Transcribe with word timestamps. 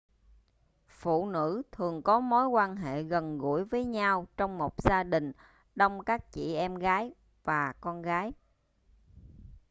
phụ 0.87 1.29
nữ 1.29 1.61
thường 1.71 2.01
có 2.01 2.19
mối 2.19 2.47
quan 2.47 2.75
hệ 2.75 3.03
gần 3.03 3.37
gũi 3.37 3.63
với 3.65 3.85
nhau 3.85 4.27
trong 4.37 4.57
một 4.57 4.73
gia 4.77 5.03
đình 5.03 5.31
đông 5.75 6.03
các 6.03 6.31
chị 6.31 6.55
em 6.55 6.75
gái 6.75 7.13
và 7.43 7.73
con 7.81 8.01
gái 8.01 8.33